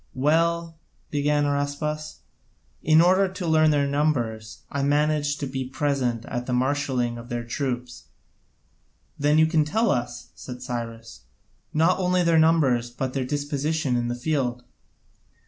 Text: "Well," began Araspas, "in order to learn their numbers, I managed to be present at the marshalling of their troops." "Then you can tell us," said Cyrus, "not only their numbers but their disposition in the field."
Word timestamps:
"Well," 0.15 0.79
began 1.11 1.43
Araspas, 1.45 2.21
"in 2.81 3.01
order 3.01 3.27
to 3.27 3.45
learn 3.45 3.69
their 3.69 3.85
numbers, 3.85 4.63
I 4.71 4.81
managed 4.81 5.39
to 5.41 5.45
be 5.45 5.63
present 5.63 6.25
at 6.25 6.47
the 6.47 6.53
marshalling 6.53 7.19
of 7.19 7.29
their 7.29 7.43
troops." 7.43 8.05
"Then 9.19 9.37
you 9.37 9.45
can 9.45 9.63
tell 9.63 9.91
us," 9.91 10.29
said 10.33 10.63
Cyrus, 10.63 11.19
"not 11.71 11.99
only 11.99 12.23
their 12.23 12.39
numbers 12.39 12.89
but 12.89 13.13
their 13.13 13.25
disposition 13.25 13.95
in 13.95 14.07
the 14.07 14.15
field." 14.15 14.63